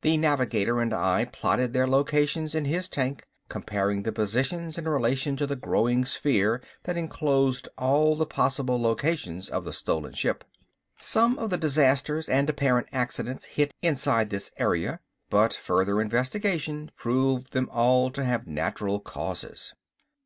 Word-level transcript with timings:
The 0.00 0.16
navigator 0.16 0.80
and 0.80 0.94
I 0.94 1.26
plotted 1.26 1.74
their 1.74 1.86
locations 1.86 2.54
in 2.54 2.64
his 2.64 2.88
tank, 2.88 3.26
comparing 3.50 4.04
the 4.04 4.10
positions 4.10 4.78
in 4.78 4.88
relation 4.88 5.36
to 5.36 5.46
the 5.46 5.54
growing 5.54 6.06
sphere 6.06 6.62
that 6.84 6.96
enclosed 6.96 7.68
all 7.76 8.16
the 8.16 8.24
possible 8.24 8.80
locations 8.80 9.50
of 9.50 9.66
the 9.66 9.74
stolen 9.74 10.14
ship. 10.14 10.44
Some 10.96 11.38
of 11.38 11.50
the 11.50 11.58
disasters 11.58 12.26
and 12.26 12.48
apparent 12.48 12.86
accidents 12.90 13.44
hit 13.44 13.74
inside 13.82 14.30
this 14.30 14.50
area, 14.56 15.00
but 15.28 15.52
further 15.52 16.00
investigation 16.00 16.90
proved 16.96 17.52
them 17.52 17.68
all 17.70 18.10
to 18.12 18.24
have 18.24 18.46
natural 18.46 18.98
causes. 18.98 19.74